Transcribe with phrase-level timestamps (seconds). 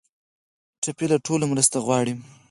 [0.83, 2.13] ټپي له ټولو نه مرسته غواړي.